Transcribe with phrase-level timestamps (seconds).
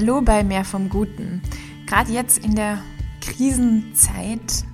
[0.00, 1.42] Hallo bei Mehr vom Guten.
[1.84, 2.78] Gerade jetzt in der
[3.20, 4.64] Krisenzeit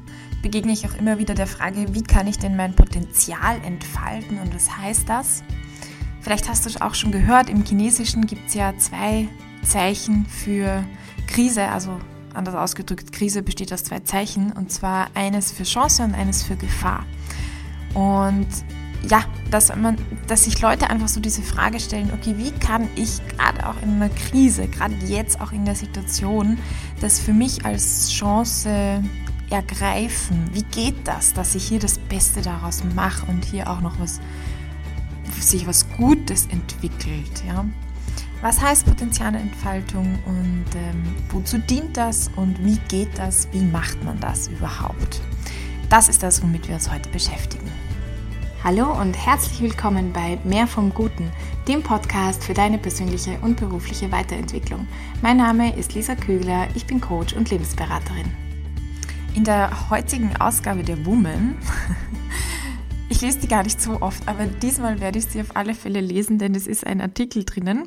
[0.43, 4.55] begegne ich auch immer wieder der Frage, wie kann ich denn mein Potenzial entfalten und
[4.55, 5.43] was heißt das?
[6.21, 9.27] Vielleicht hast du auch schon gehört, im Chinesischen gibt es ja zwei
[9.63, 10.85] Zeichen für
[11.27, 11.99] Krise, also
[12.35, 16.57] anders ausgedrückt, Krise besteht aus zwei Zeichen und zwar eines für Chance und eines für
[16.57, 17.07] Gefahr.
[17.95, 18.49] Und
[19.11, 23.21] ja, dass, man, dass sich Leute einfach so diese Frage stellen, okay, wie kann ich
[23.29, 26.59] gerade auch in einer Krise, gerade jetzt auch in der Situation,
[27.01, 29.03] das für mich als Chance
[29.51, 30.51] ergreifen?
[30.53, 34.21] Wie geht das, dass ich hier das Beste daraus mache und hier auch noch was,
[35.39, 37.65] sich was Gutes entwickelt, ja?
[38.43, 44.21] Was heißt Potenzialentfaltung und ähm, wozu dient das und wie geht das, wie macht man
[44.21, 45.23] das überhaupt?
[45.89, 47.71] Das ist das, womit wir uns heute beschäftigen.
[48.65, 51.31] Hallo und herzlich willkommen bei Mehr vom Guten,
[51.69, 54.89] dem Podcast für deine persönliche und berufliche Weiterentwicklung.
[55.21, 58.25] Mein Name ist Lisa Kügler, ich bin Coach und Lebensberaterin.
[59.35, 61.59] In der heutigen Ausgabe der Woman,
[63.11, 66.01] ich lese die gar nicht so oft, aber diesmal werde ich sie auf alle Fälle
[66.01, 67.87] lesen, denn es ist ein Artikel drinnen.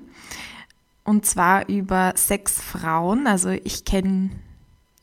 [1.03, 3.25] Und zwar über sechs Frauen.
[3.25, 4.29] Also ich kenne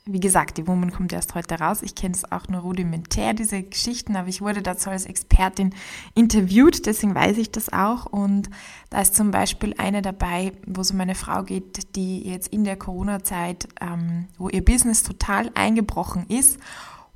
[0.07, 1.81] wie gesagt, die Woman kommt erst heute raus.
[1.81, 5.75] Ich kenne es auch nur rudimentär, diese Geschichten, aber ich wurde dazu als Expertin
[6.15, 8.05] interviewt, deswegen weiß ich das auch.
[8.05, 8.51] Und
[8.91, 12.65] da ist zum Beispiel eine dabei, wo es um eine Frau geht, die jetzt in
[12.65, 16.59] der Corona-Zeit, ähm, wo ihr Business total eingebrochen ist.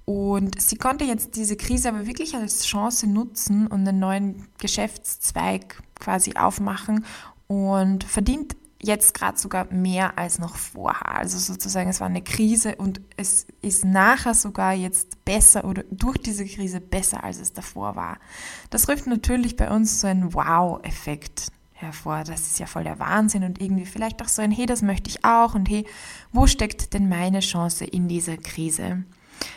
[0.06, 5.82] Und sie konnte jetzt diese Krise aber wirklich als Chance nutzen und einen neuen Geschäftszweig
[6.00, 7.04] quasi aufmachen
[7.48, 11.16] und verdient jetzt gerade sogar mehr als noch vorher.
[11.16, 16.18] Also sozusagen, es war eine Krise und es ist nachher sogar jetzt besser oder durch
[16.18, 18.18] diese Krise besser, als es davor war.
[18.70, 22.24] Das ruft natürlich bei uns so einen Wow-Effekt hervor.
[22.24, 25.10] Das ist ja voll der Wahnsinn und irgendwie vielleicht auch so ein, hey, das möchte
[25.10, 25.84] ich auch und hey,
[26.32, 29.04] wo steckt denn meine Chance in dieser Krise?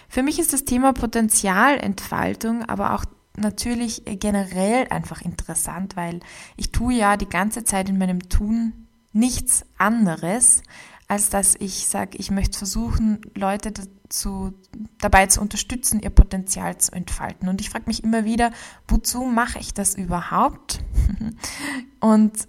[0.10, 3.06] Für mich ist das Thema Potenzialentfaltung aber auch
[3.38, 6.20] natürlich generell einfach interessant, weil
[6.58, 10.64] ich tue ja die ganze Zeit in meinem Tun nichts anderes,
[11.08, 14.54] als dass ich sage, ich möchte versuchen, Leute dazu,
[15.00, 17.50] dabei zu unterstützen, ihr Potenzial zu entfalten.
[17.50, 18.52] Und ich frage mich immer wieder,
[18.88, 20.80] wozu mache ich das überhaupt?
[22.00, 22.48] Und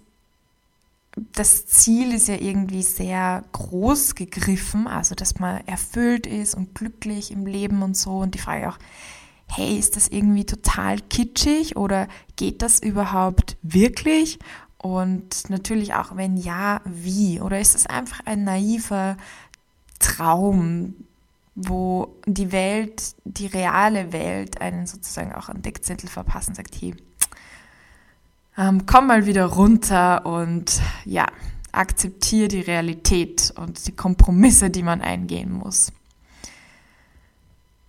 [1.33, 7.31] das Ziel ist ja irgendwie sehr groß gegriffen, also dass man erfüllt ist und glücklich
[7.31, 8.17] im Leben und so.
[8.17, 8.79] Und die Frage auch,
[9.47, 14.39] hey, ist das irgendwie total kitschig oder geht das überhaupt wirklich?
[14.83, 17.39] Und natürlich auch, wenn ja, wie?
[17.39, 19.15] Oder ist es einfach ein naiver
[19.99, 20.93] Traum,
[21.55, 26.93] wo die Welt, die reale Welt, einen sozusagen auch einen Deckzettel verpassen, sagt, hey,
[28.57, 31.27] ähm, komm mal wieder runter und ja,
[31.71, 35.93] akzeptiere die Realität und die Kompromisse, die man eingehen muss.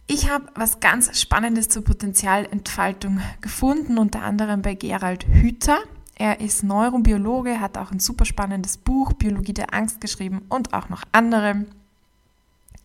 [0.07, 5.79] Ich habe was ganz Spannendes zur Potenzialentfaltung gefunden, unter anderem bei Gerald Hüther.
[6.17, 10.89] Er ist Neurobiologe, hat auch ein super spannendes Buch, Biologie der Angst, geschrieben und auch
[10.89, 11.67] noch andere.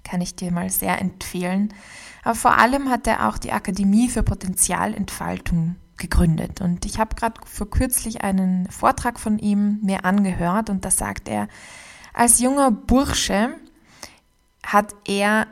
[0.03, 1.73] Kann ich dir mal sehr empfehlen.
[2.23, 6.61] Aber vor allem hat er auch die Akademie für Potenzialentfaltung gegründet.
[6.61, 11.27] Und ich habe gerade vor kürzlich einen Vortrag von ihm mir angehört und da sagt
[11.27, 11.47] er,
[12.13, 13.55] als junger Bursche
[14.65, 15.47] hat er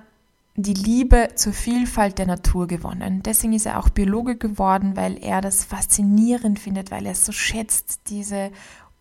[0.60, 3.22] die Liebe zur Vielfalt der Natur gewonnen.
[3.22, 7.32] Deswegen ist er auch Biologe geworden, weil er das faszinierend findet, weil er es so
[7.32, 8.52] schätzt, diese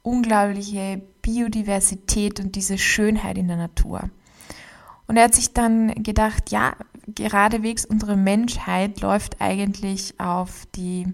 [0.02, 4.10] unglaubliche Biodiversität und diese Schönheit in der Natur.
[5.06, 11.06] Und er hat sich dann gedacht, ja, geradewegs unsere Menschheit läuft eigentlich auf die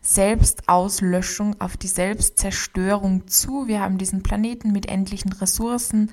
[0.00, 3.68] Selbstauslöschung, auf die Selbstzerstörung zu.
[3.68, 6.10] Wir haben diesen Planeten mit endlichen Ressourcen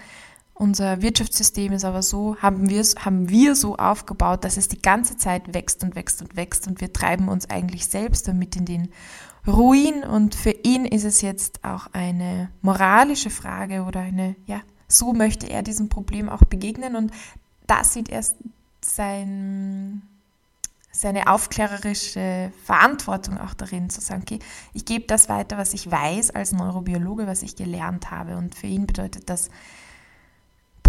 [0.53, 5.17] unser Wirtschaftssystem ist aber so, haben wir, haben wir so aufgebaut, dass es die ganze
[5.17, 8.89] Zeit wächst und wächst und wächst und wir treiben uns eigentlich selbst damit in den
[9.47, 10.03] Ruin.
[10.03, 15.49] Und für ihn ist es jetzt auch eine moralische Frage oder eine, ja, so möchte
[15.49, 16.95] er diesem Problem auch begegnen.
[16.95, 17.11] Und
[17.65, 18.23] da sieht er
[18.83, 20.03] sein,
[20.91, 24.39] seine aufklärerische Verantwortung auch darin, zu sagen, okay,
[24.73, 28.37] ich gebe das weiter, was ich weiß als Neurobiologe, was ich gelernt habe.
[28.37, 29.49] Und für ihn bedeutet das,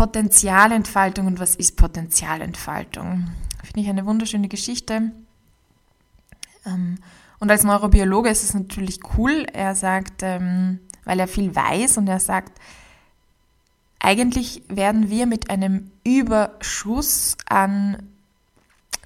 [0.02, 3.30] Potenzialentfaltung und was ist Potenzialentfaltung?
[3.62, 5.12] Finde ich eine wunderschöne Geschichte.
[6.66, 6.98] Ähm,
[7.38, 9.46] und als Neurobiologe ist es natürlich cool.
[9.52, 12.58] Er sagt, ähm, weil er viel weiß und er sagt,
[14.00, 18.08] eigentlich werden wir mit einem Überschuss an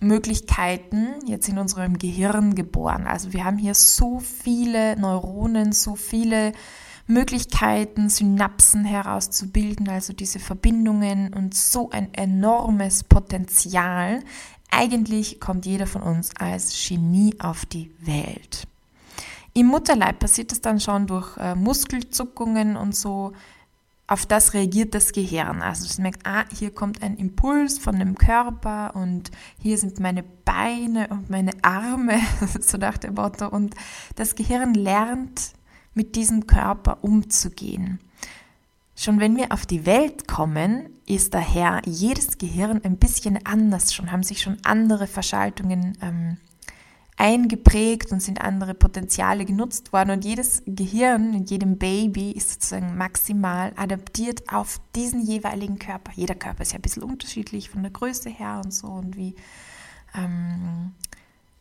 [0.00, 3.06] Möglichkeiten jetzt in unserem Gehirn geboren.
[3.06, 6.54] Also wir haben hier so viele Neuronen, so viele
[7.06, 14.20] Möglichkeiten, Synapsen herauszubilden, also diese Verbindungen und so ein enormes Potenzial.
[14.70, 18.66] Eigentlich kommt jeder von uns als Genie auf die Welt.
[19.54, 23.32] Im Mutterleib passiert das dann schon durch äh, Muskelzuckungen und so.
[24.08, 25.62] Auf das reagiert das Gehirn.
[25.62, 30.22] Also es merkt, ah, hier kommt ein Impuls von dem Körper und hier sind meine
[30.44, 32.20] Beine und meine Arme,
[32.60, 33.48] so nach dem Motto.
[33.48, 33.74] Und
[34.16, 35.55] das Gehirn lernt
[35.96, 37.98] mit diesem Körper umzugehen.
[38.94, 43.92] Schon wenn wir auf die Welt kommen, ist daher jedes Gehirn ein bisschen anders.
[43.92, 46.38] Schon haben sich schon andere Verschaltungen ähm,
[47.16, 50.10] eingeprägt und sind andere Potenziale genutzt worden.
[50.10, 56.12] Und jedes Gehirn in jedem Baby ist sozusagen maximal adaptiert auf diesen jeweiligen Körper.
[56.14, 59.34] Jeder Körper ist ja ein bisschen unterschiedlich von der Größe her und so und wie
[60.14, 60.92] ähm,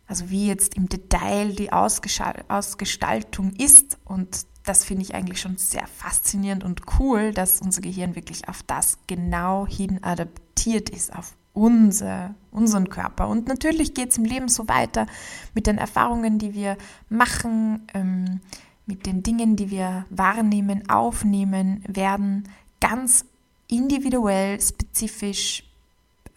[0.08, 3.98] also wie jetzt im Detail die Ausgestaltung ist.
[4.06, 8.64] Und das finde ich eigentlich schon sehr faszinierend und cool, dass unser Gehirn wirklich auf
[8.64, 13.30] das genau hin adaptiert ist, auf unser, unseren Körper.
[13.30, 15.08] Und natürlich geht es im Leben so weiter
[15.54, 16.78] mit den Erfahrungen, die wir
[17.10, 18.42] machen, ähm,
[18.86, 22.48] mit den Dingen, die wir wahrnehmen, aufnehmen, werden
[22.82, 23.26] ganz
[23.68, 25.64] individuell, spezifisch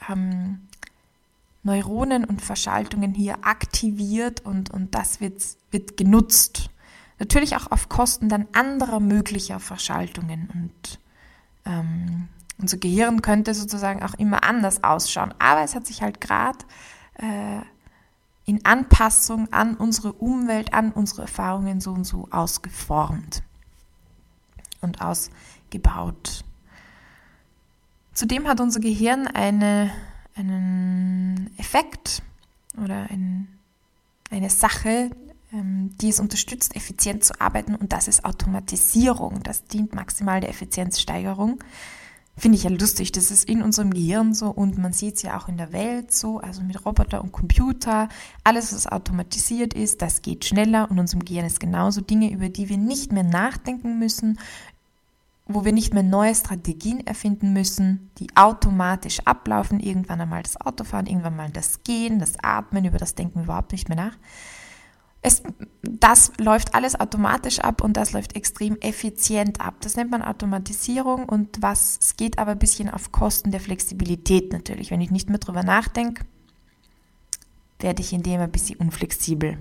[0.08, 0.60] ähm,
[1.68, 6.70] Neuronen und Verschaltungen hier aktiviert und, und das wird, wird genutzt.
[7.18, 10.98] Natürlich auch auf Kosten dann anderer möglicher Verschaltungen und
[11.66, 12.28] ähm,
[12.58, 15.34] unser Gehirn könnte sozusagen auch immer anders ausschauen.
[15.38, 16.58] Aber es hat sich halt gerade
[17.14, 17.60] äh,
[18.46, 23.42] in Anpassung an unsere Umwelt, an unsere Erfahrungen so und so ausgeformt
[24.80, 26.44] und ausgebaut.
[28.14, 29.92] Zudem hat unser Gehirn eine
[30.38, 32.22] einen Effekt
[32.82, 33.48] oder ein,
[34.30, 35.10] eine Sache,
[35.52, 39.42] ähm, die es unterstützt, effizient zu arbeiten und das ist Automatisierung.
[39.42, 41.62] Das dient maximal der Effizienzsteigerung.
[42.36, 45.36] Finde ich ja lustig, das ist in unserem Gehirn so und man sieht es ja
[45.36, 48.08] auch in der Welt so, also mit Roboter und Computer,
[48.44, 52.68] alles was automatisiert ist, das geht schneller und unserem Gehirn ist genauso Dinge, über die
[52.68, 54.38] wir nicht mehr nachdenken müssen,
[55.48, 61.06] wo wir nicht mehr neue Strategien erfinden müssen, die automatisch ablaufen, irgendwann einmal das Autofahren,
[61.06, 64.16] irgendwann mal das Gehen, das Atmen, über das denken wir überhaupt nicht mehr nach.
[65.22, 65.42] Es,
[65.82, 69.76] das läuft alles automatisch ab und das läuft extrem effizient ab.
[69.80, 74.52] Das nennt man Automatisierung und was, es geht aber ein bisschen auf Kosten der Flexibilität
[74.52, 74.90] natürlich.
[74.90, 76.24] Wenn ich nicht mehr drüber nachdenke,
[77.80, 79.58] werde ich in dem ein bisschen unflexibel.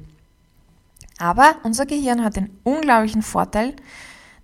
[1.18, 3.76] Aber unser Gehirn hat den unglaublichen Vorteil,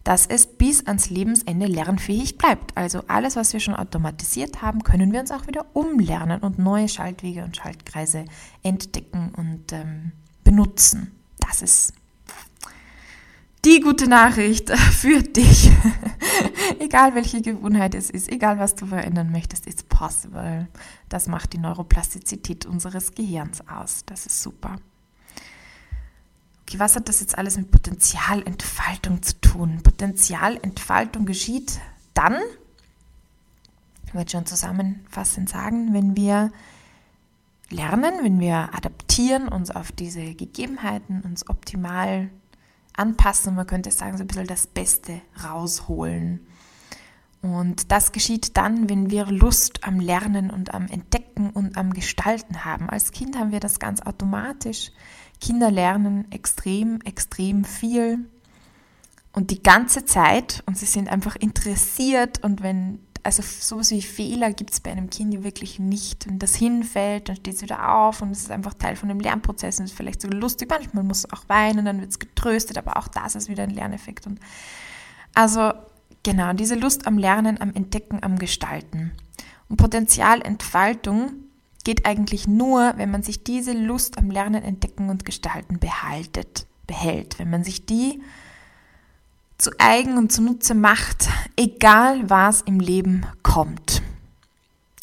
[0.04, 2.76] dass es bis ans Lebensende lernfähig bleibt.
[2.76, 6.90] Also alles, was wir schon automatisiert haben, können wir uns auch wieder umlernen und neue
[6.90, 8.26] Schaltwege und Schaltkreise
[8.64, 10.12] entdecken und ähm,
[10.44, 11.12] benutzen.
[11.40, 11.94] Das ist
[13.64, 15.72] die gute Nachricht für dich.
[16.80, 20.68] egal welche Gewohnheit es ist, egal was du verändern möchtest, it's possible.
[21.08, 24.04] Das macht die Neuroplastizität unseres Gehirns aus.
[24.06, 24.76] Das ist super
[26.74, 29.82] okay, was hat das jetzt alles mit Potenzialentfaltung zu tun?
[29.84, 31.80] Potenzialentfaltung geschieht
[32.14, 32.38] dann,
[34.08, 36.52] ich werde schon zusammenfassend sagen, wenn wir
[37.70, 42.30] lernen, wenn wir adaptieren, uns auf diese Gegebenheiten, uns optimal
[42.96, 46.40] anpassen, man könnte sagen, so ein bisschen das Beste rausholen.
[47.42, 52.64] Und das geschieht dann, wenn wir Lust am Lernen und am Entdecken und am Gestalten
[52.64, 52.90] haben.
[52.90, 54.92] Als Kind haben wir das ganz automatisch.
[55.40, 58.20] Kinder lernen extrem, extrem viel
[59.34, 64.54] und die ganze Zeit und sie sind einfach interessiert und wenn, also sowas wie Fehler
[64.54, 66.28] gibt es bei einem Kind wirklich nicht.
[66.28, 69.20] Wenn das hinfällt, dann steht es wieder auf und es ist einfach Teil von dem
[69.20, 70.70] Lernprozess und ist vielleicht sogar lustig.
[70.70, 73.72] Manchmal muss es auch weinen, dann wird es getröstet, aber auch das ist wieder ein
[73.72, 74.28] Lerneffekt.
[74.28, 74.40] Und
[75.34, 75.74] also
[76.22, 79.12] genau, diese Lust am Lernen, am Entdecken, am Gestalten.
[79.68, 81.43] Und Potenzialentfaltung
[81.84, 87.40] geht eigentlich nur, wenn man sich diese Lust am Lernen, Entdecken und Gestalten behaltet, behält,
[87.40, 88.22] wenn man sich die
[89.58, 94.02] zu eigen und zunutze macht, egal was im Leben kommt.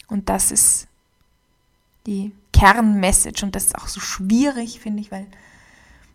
[0.09, 0.87] Und das ist
[2.07, 5.27] die Kernmessage und das ist auch so schwierig, finde ich, weil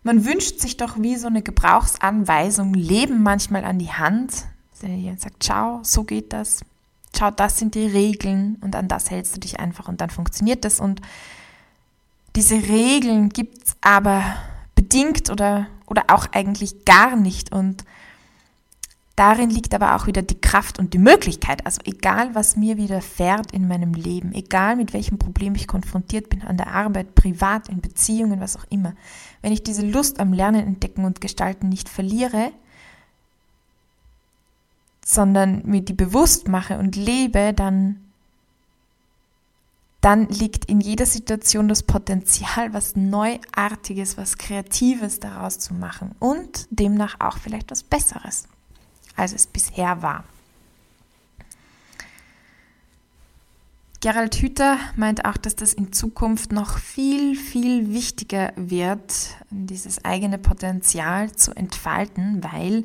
[0.02, 4.46] man wünscht sich doch wie so eine Gebrauchsanweisung, Leben manchmal an die Hand.
[4.80, 6.60] Jemand sagt, ciao, so geht das,
[7.16, 10.64] schau, das sind die Regeln und an das hältst du dich einfach und dann funktioniert
[10.64, 10.80] das.
[10.80, 11.00] Und
[12.34, 14.22] diese Regeln gibt es aber
[14.74, 17.52] bedingt oder, oder auch eigentlich gar nicht.
[17.52, 17.84] Und
[19.16, 21.64] darin liegt aber auch wieder die Kraft und die Möglichkeit.
[21.64, 26.42] Also egal, was mir widerfährt in meinem Leben, egal mit welchem Problem ich konfrontiert bin,
[26.42, 28.94] an der Arbeit, privat, in Beziehungen, was auch immer,
[29.40, 32.52] wenn ich diese Lust am Lernen, Entdecken und Gestalten nicht verliere,
[35.08, 38.00] sondern mir die bewusst mache und lebe, dann,
[40.00, 46.66] dann liegt in jeder Situation das Potenzial, was Neuartiges, was Kreatives daraus zu machen und
[46.70, 48.48] demnach auch vielleicht was Besseres,
[49.14, 50.24] als es bisher war.
[54.00, 60.38] Gerald Hüther meint auch, dass das in Zukunft noch viel, viel wichtiger wird, dieses eigene
[60.38, 62.84] Potenzial zu entfalten, weil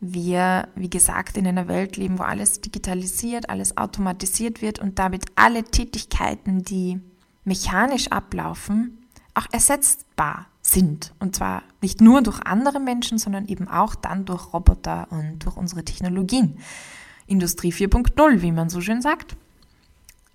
[0.00, 5.24] wir, wie gesagt, in einer Welt leben, wo alles digitalisiert, alles automatisiert wird und damit
[5.36, 7.00] alle Tätigkeiten, die
[7.44, 8.98] mechanisch ablaufen,
[9.34, 11.14] auch ersetzbar sind.
[11.18, 15.56] Und zwar nicht nur durch andere Menschen, sondern eben auch dann durch Roboter und durch
[15.56, 16.58] unsere Technologien.
[17.26, 19.36] Industrie 4.0, wie man so schön sagt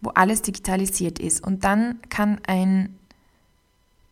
[0.02, 1.46] wo alles digitalisiert ist.
[1.46, 2.98] Und dann kann ein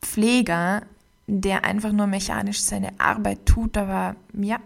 [0.02, 0.84] Pfleger,
[1.28, 4.60] der einfach nur mechanisch seine Arbeit tut, aber ja,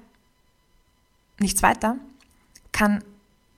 [1.44, 1.98] nichts weiter,
[2.72, 3.04] kann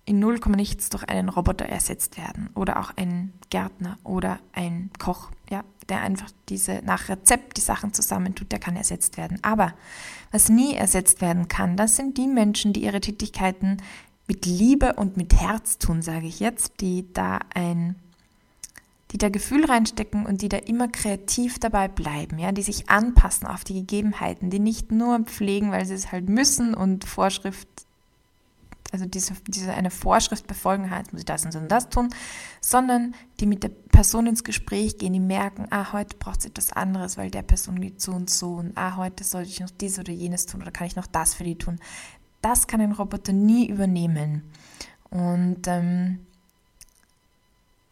[0.06, 5.32] in 0, nichts durch einen Roboter ersetzt werden oder auch ein Gärtner oder ein Koch,
[5.50, 9.40] ja, der einfach diese nach Rezept die Sachen zusammentut, der kann ersetzt werden.
[9.42, 9.74] Aber
[10.32, 13.78] was nie ersetzt werden kann, das sind die Menschen, die ihre Tätigkeiten
[14.28, 17.96] mit Liebe und mit Herz tun, sage ich jetzt, die da ein
[19.12, 23.48] die da Gefühl reinstecken und die da immer kreativ dabei bleiben, ja, die sich anpassen
[23.48, 27.68] auf die Gegebenheiten, die nicht nur pflegen, weil sie es halt müssen und Vorschrift,
[28.92, 32.10] also diese, diese eine Vorschrift befolgen halt, muss ich das und das tun,
[32.62, 36.74] sondern die mit der Person ins Gespräch gehen, die merken, ah, heute braucht es etwas
[36.74, 40.00] anderes, weil der Person geht so und so und ah, heute sollte ich noch dies
[40.00, 41.80] oder jenes tun oder kann ich noch das für die tun
[42.46, 44.44] das kann ein Roboter nie übernehmen.
[45.10, 46.20] Und ähm,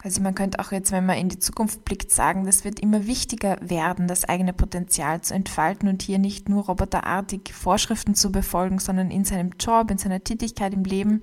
[0.04, 3.06] also man könnte auch jetzt, wenn man in die Zukunft blickt, sagen, das wird immer
[3.06, 8.78] wichtiger werden, das eigene Potenzial zu entfalten und hier nicht nur roboterartig Vorschriften zu befolgen,
[8.80, 11.22] sondern in seinem Job, in seiner Tätigkeit im Leben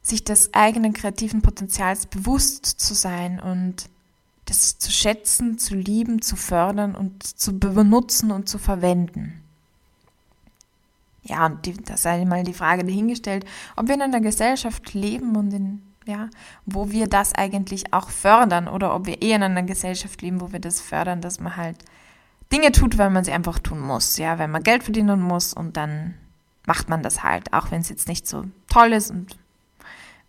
[0.00, 3.90] sich des eigenen kreativen Potenzials bewusst zu sein und
[4.46, 9.42] das zu schätzen, zu lieben, zu fördern und zu benutzen und zu verwenden.
[11.22, 13.44] Ja, und die, das sei mal die Frage dahingestellt,
[13.76, 16.28] ob wir in einer Gesellschaft leben und in, ja,
[16.66, 20.52] wo wir das eigentlich auch fördern oder ob wir eher in einer Gesellschaft leben, wo
[20.52, 21.78] wir das fördern, dass man halt
[22.52, 25.76] Dinge tut, weil man sie einfach tun muss, ja, wenn man Geld verdienen muss und
[25.76, 26.14] dann
[26.66, 29.36] macht man das halt, auch wenn es jetzt nicht so toll ist und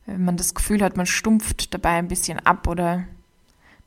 [0.05, 3.03] wenn man das Gefühl hat, man stumpft dabei ein bisschen ab oder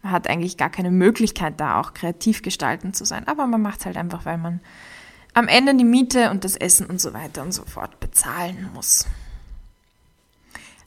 [0.03, 3.81] man hat eigentlich gar keine Möglichkeit da auch kreativ gestalten zu sein, aber man macht
[3.81, 4.61] es halt einfach, weil man
[5.35, 9.07] am Ende die Miete und das Essen und so weiter und so fort bezahlen muss.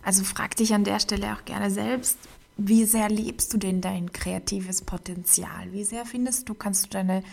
[0.03, 2.17] Also frag dich an der Stelle auch gerne selbst,
[2.57, 5.71] wie sehr lebst du denn dein kreatives Potenzial?
[5.71, 7.23] Wie sehr findest du, kannst du deine,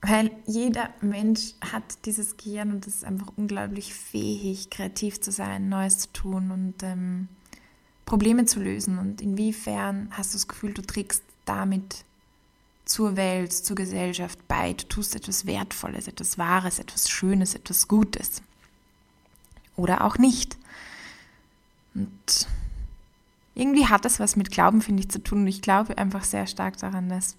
[0.00, 5.98] weil jeder Mensch hat dieses Gehirn und ist einfach unglaublich fähig, kreativ zu sein, Neues
[5.98, 7.28] zu tun und ähm,
[8.06, 8.98] Probleme zu lösen.
[8.98, 12.04] Und inwiefern hast du das Gefühl, du trägst damit
[12.84, 14.72] zur Welt, zur Gesellschaft bei.
[14.72, 18.42] Du tust etwas Wertvolles, etwas Wahres, etwas Schönes, etwas Gutes.
[19.76, 20.56] Oder auch nicht.
[21.94, 22.46] Und
[23.54, 25.40] irgendwie hat das was mit Glauben, finde ich, zu tun.
[25.40, 27.36] Und ich glaube einfach sehr stark daran, dass,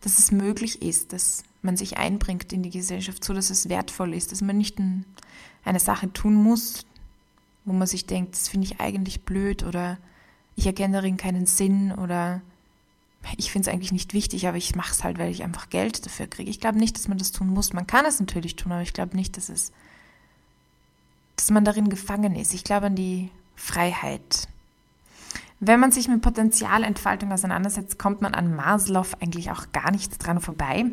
[0.00, 4.14] dass es möglich ist, dass man sich einbringt in die Gesellschaft, so dass es wertvoll
[4.14, 5.04] ist, dass man nicht ein,
[5.64, 6.86] eine Sache tun muss,
[7.64, 9.98] wo man sich denkt, das finde ich eigentlich blöd oder
[10.56, 12.40] ich erkenne darin keinen Sinn oder
[13.36, 16.06] ich finde es eigentlich nicht wichtig, aber ich mache es halt, weil ich einfach Geld
[16.06, 16.50] dafür kriege.
[16.50, 17.74] Ich glaube nicht, dass man das tun muss.
[17.74, 19.72] Man kann es natürlich tun, aber ich glaube nicht, dass es,
[21.36, 22.54] dass man darin gefangen ist.
[22.54, 23.30] Ich glaube an die
[23.60, 24.48] Freiheit.
[25.60, 30.40] Wenn man sich mit Potenzialentfaltung auseinandersetzt, kommt man an Maslow eigentlich auch gar nichts dran
[30.40, 30.86] vorbei.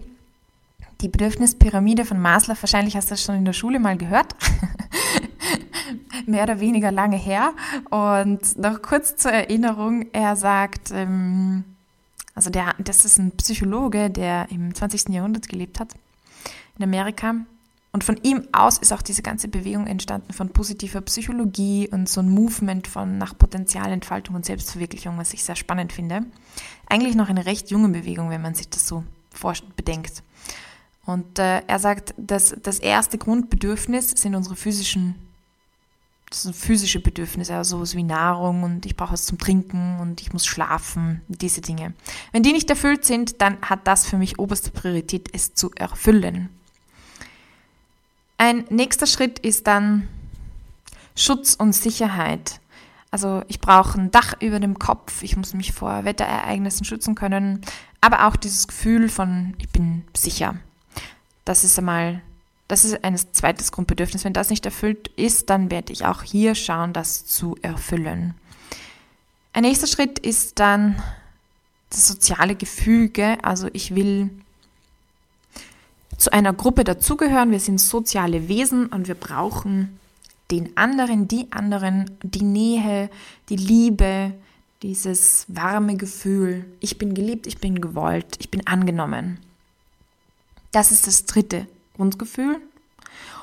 [0.99, 4.35] Die Bedürfnispyramide von Maslow, wahrscheinlich hast du das schon in der Schule mal gehört.
[6.25, 7.53] Mehr oder weniger lange her.
[7.89, 11.63] Und noch kurz zur Erinnerung, er sagt, ähm,
[12.35, 15.09] also der, das ist ein Psychologe, der im 20.
[15.09, 15.93] Jahrhundert gelebt hat,
[16.77, 17.35] in Amerika.
[17.91, 22.21] Und von ihm aus ist auch diese ganze Bewegung entstanden von positiver Psychologie und so
[22.21, 26.21] ein Movement von nach Potenzialentfaltung und Selbstverwirklichung, was ich sehr spannend finde.
[26.87, 29.03] Eigentlich noch eine recht junge Bewegung, wenn man sich das so
[29.75, 30.23] bedenkt.
[31.05, 35.15] Und äh, er sagt, dass das erste Grundbedürfnis sind unsere physischen
[36.29, 40.19] das sind physische Bedürfnisse, also sowas wie Nahrung und ich brauche was zum Trinken und
[40.19, 41.93] ich muss schlafen, diese Dinge.
[42.33, 46.49] Wenn die nicht erfüllt sind, dann hat das für mich oberste Priorität, es zu erfüllen.
[48.37, 50.07] Ein nächster Schritt ist dann
[51.15, 52.59] Schutz und Sicherheit.
[53.09, 57.61] Also ich brauche ein Dach über dem Kopf, ich muss mich vor Wetterereignissen schützen können,
[58.01, 60.55] aber auch dieses Gefühl von, ich bin sicher.
[61.45, 62.21] Das ist einmal
[62.67, 64.25] das ist ein zweites Grundbedürfnis.
[64.25, 68.35] Wenn das nicht erfüllt ist, dann werde ich auch hier schauen, das zu erfüllen.
[69.53, 71.01] Ein nächster Schritt ist dann
[71.89, 73.37] das soziale Gefüge.
[73.41, 74.29] Also ich will
[76.17, 77.51] zu einer Gruppe dazugehören.
[77.51, 79.99] Wir sind soziale Wesen und wir brauchen
[80.51, 83.09] den anderen, die anderen, die Nähe,
[83.49, 84.33] die Liebe,
[84.81, 86.65] dieses warme Gefühl.
[86.79, 89.39] Ich bin geliebt, ich bin gewollt, ich bin angenommen.
[90.71, 92.61] Das ist das dritte Grundgefühl.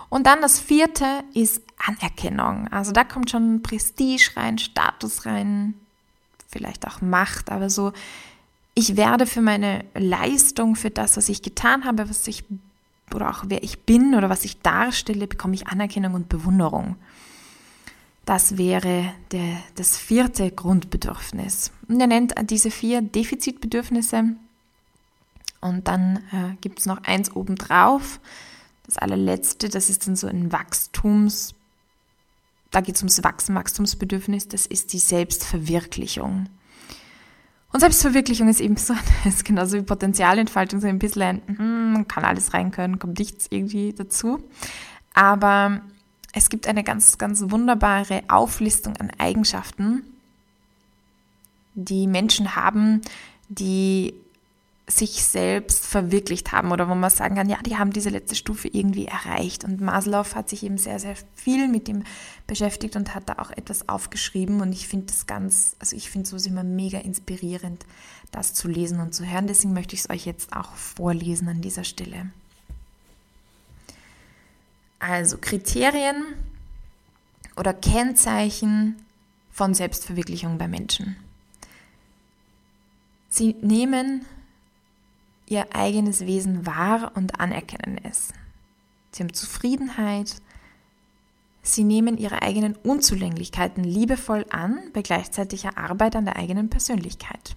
[0.08, 2.68] Und dann das vierte ist Anerkennung.
[2.68, 5.74] Also da kommt schon Prestige rein, Status rein,
[6.48, 7.92] vielleicht auch Macht, aber so,
[8.74, 12.44] ich werde für meine Leistung, für das, was ich getan habe, was ich
[13.14, 16.96] oder auch wer ich bin oder was ich darstelle, bekomme ich Anerkennung und Bewunderung.
[18.24, 21.70] Das wäre der, das vierte Grundbedürfnis.
[21.88, 24.34] Und er nennt diese vier Defizitbedürfnisse.
[25.60, 28.18] Und dann äh, gibt es noch eins obendrauf.
[28.86, 31.54] Das allerletzte, das ist dann so ein Wachstums,
[32.74, 36.48] da geht es ums Wachsen, Wachstumsbedürfnis, das ist die Selbstverwirklichung.
[37.74, 42.24] Und Selbstverwirklichung ist eben so, ist genauso wie Potenzialentfaltung, so ein bisschen ein, hm, kann
[42.24, 44.44] alles rein können, kommt nichts irgendwie dazu.
[45.12, 45.80] Aber
[46.32, 50.04] es gibt eine ganz, ganz wunderbare Auflistung an Eigenschaften,
[51.74, 53.00] die Menschen haben,
[53.48, 54.14] die
[54.86, 58.68] sich selbst verwirklicht haben oder wo man sagen kann, ja, die haben diese letzte Stufe
[58.68, 59.64] irgendwie erreicht.
[59.64, 62.04] Und Maslow hat sich eben sehr, sehr viel mit dem
[62.46, 64.60] beschäftigt und hat da auch etwas aufgeschrieben.
[64.60, 67.86] Und ich finde das ganz, also ich finde es immer mega inspirierend,
[68.30, 69.46] das zu lesen und zu hören.
[69.46, 72.30] Deswegen möchte ich es euch jetzt auch vorlesen an dieser Stelle.
[74.98, 76.24] Also Kriterien
[77.56, 78.96] oder Kennzeichen
[79.50, 81.16] von Selbstverwirklichung bei Menschen.
[83.30, 84.26] Sie nehmen
[85.46, 88.32] ihr eigenes Wesen wahr und anerkennen es.
[89.12, 90.36] Sie haben Zufriedenheit.
[91.62, 97.56] Sie nehmen ihre eigenen Unzulänglichkeiten liebevoll an bei gleichzeitiger Arbeit an der eigenen Persönlichkeit.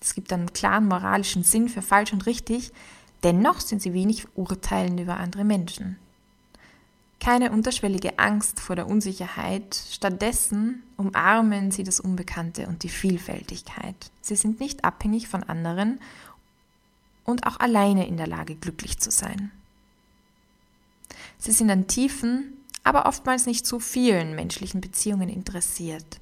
[0.00, 2.72] Es gibt einen klaren moralischen Sinn für falsch und richtig,
[3.22, 5.96] dennoch sind sie wenig urteilend über andere Menschen.
[7.18, 13.96] Keine unterschwellige Angst vor der Unsicherheit, stattdessen umarmen sie das Unbekannte und die Vielfältigkeit.
[14.20, 15.98] Sie sind nicht abhängig von anderen
[17.26, 19.50] und auch alleine in der Lage, glücklich zu sein.
[21.38, 26.20] Sie sind an tiefen, aber oftmals nicht zu vielen menschlichen Beziehungen interessiert.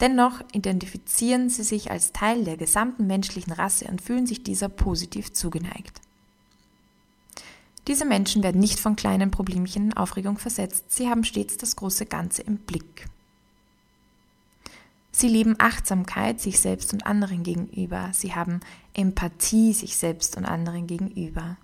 [0.00, 5.32] Dennoch identifizieren sie sich als Teil der gesamten menschlichen Rasse und fühlen sich dieser positiv
[5.32, 6.00] zugeneigt.
[7.86, 12.06] Diese Menschen werden nicht von kleinen Problemchen in Aufregung versetzt, sie haben stets das große
[12.06, 13.06] Ganze im Blick.
[15.16, 18.10] Sie leben Achtsamkeit sich selbst und anderen gegenüber.
[18.12, 18.58] Sie haben
[18.94, 21.56] Empathie sich selbst und anderen gegenüber.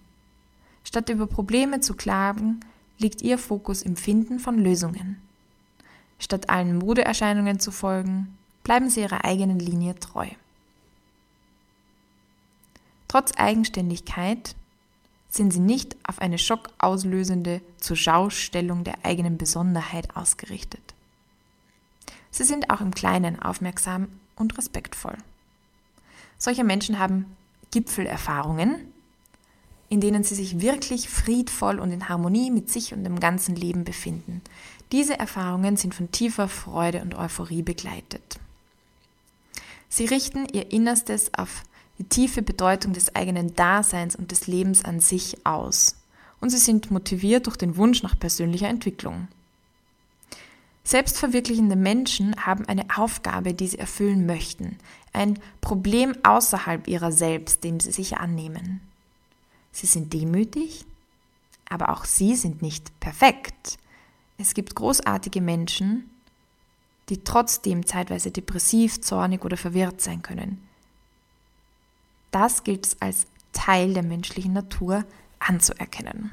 [0.85, 2.61] Statt über Probleme zu klagen,
[2.99, 5.21] liegt ihr Fokus im Finden von Lösungen.
[6.21, 10.29] Statt allen Modeerscheinungen zu folgen, bleiben sie ihrer eigenen Linie treu.
[13.09, 14.55] Trotz Eigenständigkeit
[15.29, 20.95] sind sie nicht auf eine schockauslösende Zurschaustellung der eigenen Besonderheit ausgerichtet.
[22.31, 25.16] Sie sind auch im Kleinen aufmerksam und respektvoll.
[26.38, 27.37] Solche Menschen haben
[27.71, 28.93] Gipfelerfahrungen,
[29.88, 33.85] in denen sie sich wirklich friedvoll und in Harmonie mit sich und dem ganzen Leben
[33.85, 34.40] befinden.
[34.93, 38.38] Diese Erfahrungen sind von tiefer Freude und Euphorie begleitet.
[39.88, 41.64] Sie richten ihr Innerstes auf
[41.99, 45.97] die tiefe Bedeutung des eigenen Daseins und des Lebens an sich aus.
[46.40, 49.29] Und sie sind motiviert durch den Wunsch nach persönlicher Entwicklung.
[50.90, 54.76] Selbstverwirklichende Menschen haben eine Aufgabe, die sie erfüllen möchten,
[55.12, 58.81] ein Problem außerhalb ihrer selbst, dem sie sich annehmen.
[59.70, 60.85] Sie sind demütig,
[61.68, 63.79] aber auch sie sind nicht perfekt.
[64.37, 66.11] Es gibt großartige Menschen,
[67.09, 70.61] die trotzdem zeitweise depressiv, zornig oder verwirrt sein können.
[72.33, 75.05] Das gilt es als Teil der menschlichen Natur
[75.38, 76.33] anzuerkennen.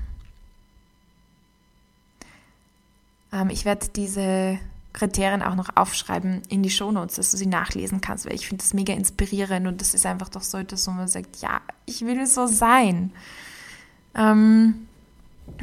[3.31, 4.59] Ähm, ich werde diese
[4.93, 8.63] Kriterien auch noch aufschreiben in die Shownotes, dass du sie nachlesen kannst, weil ich finde
[8.63, 12.01] das mega inspirierend und das ist einfach doch so etwas, wo man sagt, ja, ich
[12.01, 13.11] will so sein.
[14.15, 14.87] Ähm,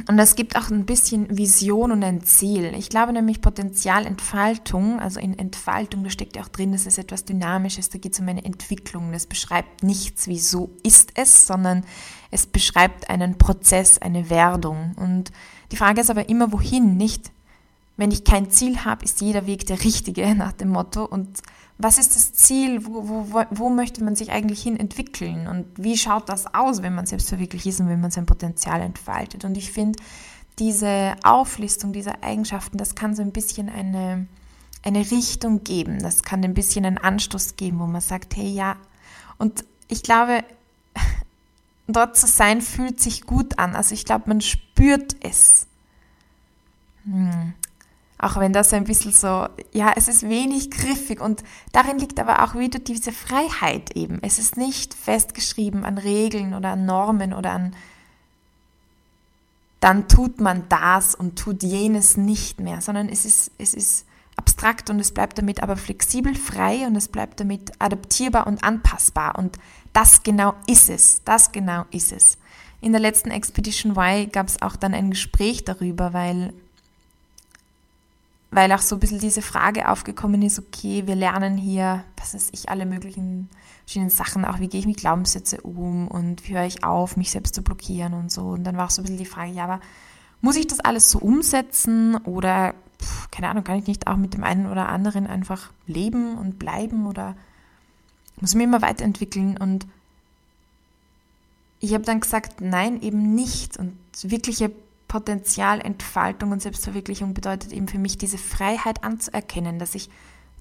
[0.07, 2.73] und das gibt auch ein bisschen Vision und ein Ziel.
[2.75, 7.25] Ich glaube nämlich Potenzialentfaltung, also in Entfaltung, da steckt ja auch drin, das ist etwas
[7.25, 9.11] Dynamisches, da geht es um eine Entwicklung.
[9.11, 11.83] Das beschreibt nichts, wie so ist es, sondern
[12.31, 14.93] es beschreibt einen Prozess, eine Werdung.
[14.97, 15.31] Und
[15.71, 17.31] die Frage ist aber immer, wohin, nicht
[17.97, 21.05] wenn ich kein Ziel habe, ist jeder Weg der richtige nach dem Motto.
[21.05, 21.41] Und
[21.77, 22.85] was ist das Ziel?
[22.85, 25.47] Wo, wo, wo möchte man sich eigentlich hin entwickeln?
[25.47, 28.81] Und wie schaut das aus, wenn man selbst verwirklicht ist und wenn man sein Potenzial
[28.81, 29.45] entfaltet?
[29.45, 29.99] Und ich finde,
[30.59, 34.27] diese Auflistung dieser Eigenschaften, das kann so ein bisschen eine,
[34.83, 35.99] eine Richtung geben.
[35.99, 38.77] Das kann ein bisschen einen Anstoß geben, wo man sagt, hey ja.
[39.37, 40.43] Und ich glaube,
[41.87, 43.75] dort zu sein fühlt sich gut an.
[43.75, 45.67] Also ich glaube, man spürt es.
[47.03, 47.53] Hm.
[48.17, 52.43] Auch wenn das ein bisschen so, ja, es ist wenig griffig und darin liegt aber
[52.43, 54.19] auch wieder diese Freiheit eben.
[54.21, 57.75] Es ist nicht festgeschrieben an Regeln oder an Normen oder an,
[59.81, 64.05] dann tut man das und tut jenes nicht mehr, sondern es ist, es ist
[64.37, 69.37] abstrakt und es bleibt damit aber flexibel, frei und es bleibt damit adaptierbar und anpassbar
[69.37, 69.59] und
[69.93, 72.37] das genau ist es, das genau ist es.
[72.81, 76.53] In der letzten Expedition Y gab es auch dann ein Gespräch darüber, weil
[78.51, 82.49] weil auch so ein bisschen diese Frage aufgekommen ist, okay, wir lernen hier, was weiß
[82.53, 83.49] ich, alle möglichen
[83.85, 87.31] verschiedenen Sachen, auch wie gehe ich mit Glaubenssätze um und wie höre ich auf, mich
[87.31, 88.49] selbst zu blockieren und so.
[88.49, 89.79] Und dann war auch so ein bisschen die Frage, ja, aber
[90.41, 94.33] muss ich das alles so umsetzen oder, pff, keine Ahnung, kann ich nicht auch mit
[94.33, 97.35] dem einen oder anderen einfach leben und bleiben oder
[98.39, 99.57] muss ich mich immer weiterentwickeln?
[99.57, 99.87] Und
[101.79, 103.77] ich habe dann gesagt, nein, eben nicht.
[103.77, 104.71] Und wirkliche
[105.07, 110.09] Potenzialentfaltung und Selbstverwirklichung bedeutet eben für mich diese Freiheit anzuerkennen, dass ich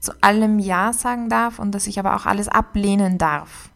[0.01, 3.71] zu allem Ja sagen darf und dass ich aber auch alles ablehnen darf.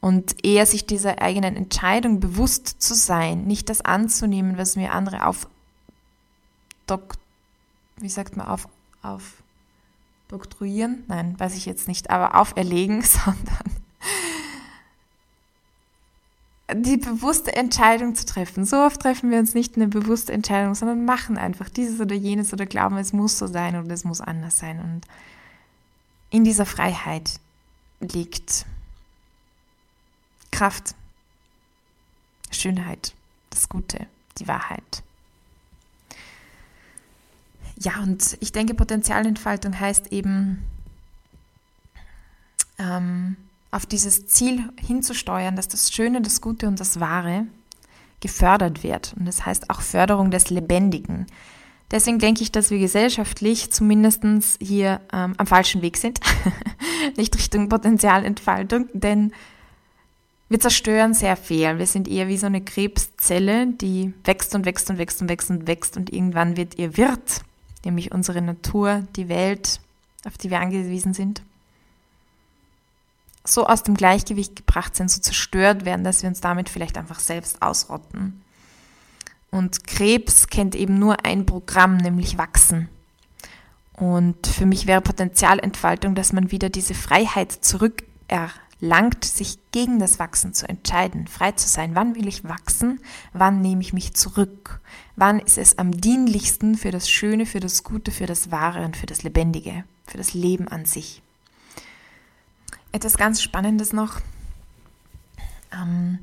[0.00, 5.26] Und eher sich dieser eigenen Entscheidung bewusst zu sein, nicht das anzunehmen, was mir andere
[5.26, 5.48] auf
[6.86, 7.14] Dok
[7.96, 8.68] wie sagt man, auf,
[9.02, 9.42] auf
[10.28, 11.04] doktruieren?
[11.06, 13.83] Nein, weiß ich jetzt nicht, aber auferlegen, sondern
[16.72, 18.64] die bewusste Entscheidung zu treffen.
[18.64, 22.52] So oft treffen wir uns nicht eine bewusste Entscheidung, sondern machen einfach dieses oder jenes
[22.52, 24.80] oder glauben, es muss so sein oder es muss anders sein.
[24.80, 25.02] Und
[26.30, 27.38] in dieser Freiheit
[28.00, 28.64] liegt
[30.50, 30.94] Kraft,
[32.50, 33.12] Schönheit,
[33.50, 34.06] das Gute,
[34.38, 35.02] die Wahrheit.
[37.76, 40.64] Ja, und ich denke, Potenzialentfaltung heißt eben,
[42.78, 43.36] ähm,
[43.74, 47.46] auf dieses Ziel hinzusteuern, dass das Schöne, das Gute und das Wahre
[48.20, 49.14] gefördert wird.
[49.18, 51.26] Und das heißt auch Förderung des Lebendigen.
[51.90, 54.22] Deswegen denke ich, dass wir gesellschaftlich zumindest
[54.60, 56.20] hier ähm, am falschen Weg sind,
[57.16, 59.32] nicht Richtung Potenzialentfaltung, denn
[60.48, 61.78] wir zerstören sehr viel.
[61.78, 65.50] Wir sind eher wie so eine Krebszelle, die wächst und wächst und wächst und wächst
[65.50, 67.42] und wächst und irgendwann wird ihr Wirt,
[67.84, 69.80] nämlich unsere Natur, die Welt,
[70.26, 71.42] auf die wir angewiesen sind,
[73.44, 77.20] so aus dem Gleichgewicht gebracht sind, so zerstört werden, dass wir uns damit vielleicht einfach
[77.20, 78.42] selbst ausrotten.
[79.50, 82.88] Und Krebs kennt eben nur ein Programm, nämlich wachsen.
[83.92, 90.54] Und für mich wäre Potenzialentfaltung, dass man wieder diese Freiheit zurückerlangt, sich gegen das Wachsen
[90.54, 91.94] zu entscheiden, frei zu sein.
[91.94, 92.98] Wann will ich wachsen?
[93.32, 94.80] Wann nehme ich mich zurück?
[95.14, 98.96] Wann ist es am dienlichsten für das Schöne, für das Gute, für das Wahre und
[98.96, 101.22] für das Lebendige, für das Leben an sich?
[102.94, 104.20] Etwas ganz Spannendes noch,
[105.72, 106.20] ähm,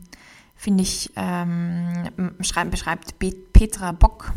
[0.55, 3.19] finde ich, ähm, beschreibt
[3.51, 4.31] Petra Bock.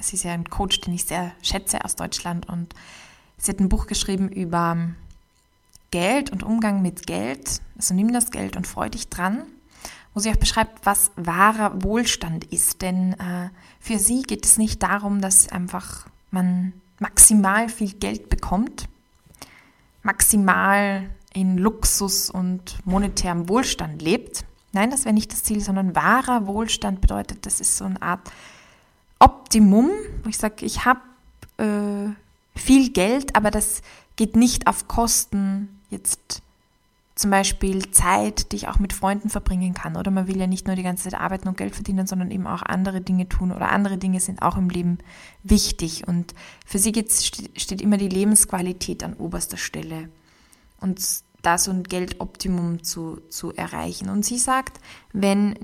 [0.00, 2.72] Sie ist ja ein Coach, den ich sehr schätze aus Deutschland und
[3.36, 4.90] sie hat ein Buch geschrieben über
[5.90, 7.60] Geld und Umgang mit Geld.
[7.76, 9.42] Also nimm das Geld und freu dich dran,
[10.14, 12.80] wo sie auch beschreibt, was wahrer Wohlstand ist.
[12.82, 18.88] Denn äh, für sie geht es nicht darum, dass einfach man maximal viel Geld bekommt,
[20.04, 24.44] maximal in Luxus und monetärem Wohlstand lebt.
[24.72, 28.30] Nein, das wäre nicht das Ziel, sondern wahrer Wohlstand bedeutet, das ist so eine Art
[29.18, 29.90] Optimum,
[30.22, 31.00] wo ich sage, ich habe
[31.58, 33.82] äh, viel Geld, aber das
[34.16, 36.42] geht nicht auf Kosten jetzt
[37.14, 39.96] zum Beispiel Zeit, die ich auch mit Freunden verbringen kann.
[39.96, 42.46] Oder man will ja nicht nur die ganze Zeit arbeiten und Geld verdienen, sondern eben
[42.46, 43.52] auch andere Dinge tun.
[43.52, 44.98] Oder andere Dinge sind auch im Leben
[45.42, 46.08] wichtig.
[46.08, 46.34] Und
[46.66, 46.92] für sie
[47.56, 50.08] steht immer die Lebensqualität an oberster Stelle
[50.82, 51.00] und
[51.42, 54.08] da so ein Geldoptimum zu, zu erreichen.
[54.08, 54.80] Und sie sagt,
[55.12, 55.56] wenn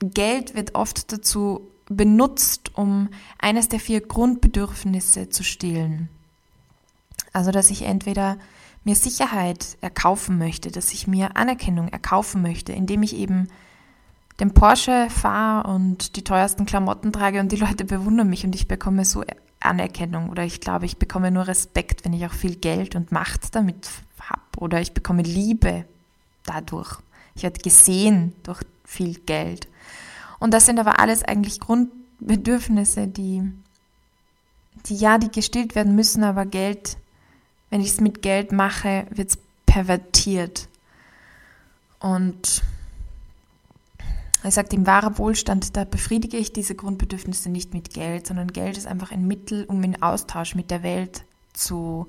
[0.00, 3.08] Geld wird oft dazu benutzt, um
[3.38, 6.08] eines der vier Grundbedürfnisse zu stillen.
[7.32, 8.38] Also, dass ich entweder
[8.84, 13.48] mir Sicherheit erkaufen möchte, dass ich mir Anerkennung erkaufen möchte, indem ich eben
[14.40, 18.68] den Porsche fahre und die teuersten Klamotten trage und die Leute bewundern mich und ich
[18.68, 19.22] bekomme so
[19.60, 23.54] Anerkennung oder ich glaube, ich bekomme nur Respekt, wenn ich auch viel Geld und Macht
[23.54, 23.88] damit
[24.20, 25.84] habe oder ich bekomme Liebe
[26.44, 26.98] dadurch.
[27.34, 29.68] Ich werde gesehen durch viel Geld.
[30.38, 33.52] Und das sind aber alles eigentlich Grundbedürfnisse, die
[34.86, 36.96] die ja, die gestillt werden müssen, aber Geld,
[37.68, 40.68] wenn ich es mit Geld mache, wird es pervertiert.
[41.98, 42.62] Und
[44.42, 48.78] er sagt, im wahren Wohlstand, da befriedige ich diese Grundbedürfnisse nicht mit Geld, sondern Geld
[48.78, 52.08] ist einfach ein Mittel, um in Austausch mit der Welt zu,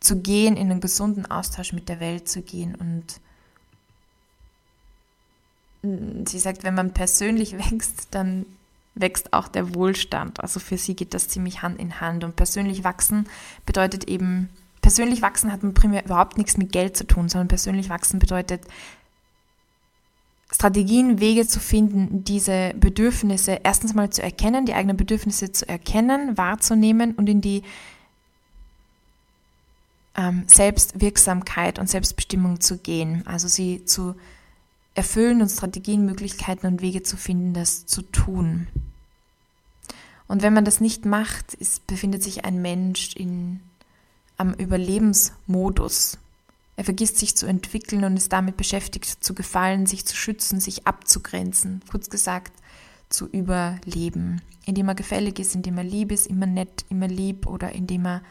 [0.00, 2.74] zu gehen, in einen gesunden Austausch mit der Welt zu gehen.
[2.74, 3.20] Und
[6.28, 8.46] sie sagt, wenn man persönlich wächst, dann
[8.94, 10.40] wächst auch der Wohlstand.
[10.40, 12.24] Also für sie geht das ziemlich Hand in Hand.
[12.24, 13.26] Und persönlich wachsen
[13.66, 14.50] bedeutet eben,
[14.82, 18.62] persönlich wachsen hat man primär überhaupt nichts mit Geld zu tun, sondern persönlich wachsen bedeutet
[20.54, 26.36] Strategien, Wege zu finden, diese Bedürfnisse erstens mal zu erkennen, die eigenen Bedürfnisse zu erkennen,
[26.36, 27.62] wahrzunehmen und in die
[30.14, 33.26] ähm, Selbstwirksamkeit und Selbstbestimmung zu gehen.
[33.26, 34.14] Also sie zu
[34.94, 38.66] erfüllen und Strategien, Möglichkeiten und Wege zu finden, das zu tun.
[40.28, 43.60] Und wenn man das nicht macht, ist, befindet sich ein Mensch in,
[44.36, 46.18] am Überlebensmodus.
[46.82, 50.84] Er vergisst sich zu entwickeln und ist damit beschäftigt, zu gefallen, sich zu schützen, sich
[50.84, 51.80] abzugrenzen.
[51.88, 52.52] Kurz gesagt,
[53.08, 54.42] zu überleben.
[54.66, 58.22] Indem er gefällig ist, indem er lieb ist, immer nett, immer lieb oder indem er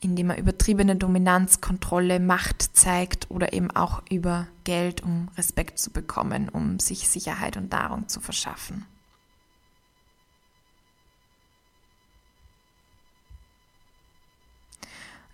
[0.00, 5.92] indem er übertriebene Dominanz, Kontrolle, Macht zeigt oder eben auch über Geld, um Respekt zu
[5.92, 8.86] bekommen, um sich Sicherheit und Nahrung zu verschaffen.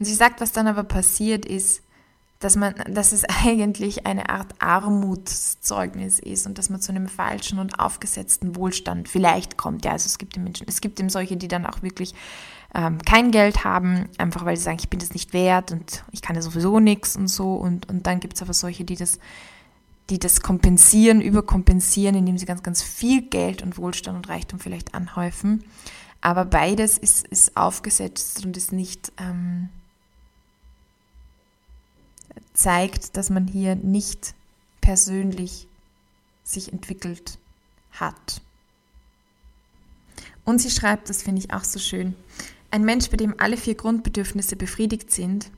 [0.02, 1.80] Und sie sagt, was dann aber passiert ist,
[2.40, 7.60] dass man, dass es eigentlich eine Art Armutszeugnis ist und dass man zu einem falschen
[7.60, 9.84] und aufgesetzten Wohlstand vielleicht kommt.
[9.84, 12.16] Ja, also es gibt Menschen, es gibt eben solche, die dann auch wirklich
[12.74, 16.20] ähm, kein Geld haben, einfach weil sie sagen, ich bin das nicht wert und ich
[16.20, 17.54] kann ja sowieso nichts und so.
[17.54, 19.20] Und, und dann gibt es aber solche, die das,
[20.10, 24.96] die das kompensieren, überkompensieren, indem sie ganz, ganz viel Geld und Wohlstand und Reichtum vielleicht
[24.96, 25.62] anhäufen.
[26.22, 29.68] Aber beides ist, ist aufgesetzt und ist nicht ähm,
[32.54, 34.34] zeigt, dass man hier nicht
[34.80, 35.66] persönlich
[36.44, 37.38] sich entwickelt
[37.92, 38.40] hat.
[40.44, 42.14] Und sie schreibt, das finde ich auch so schön,
[42.70, 45.50] ein Mensch, bei dem alle vier Grundbedürfnisse befriedigt sind,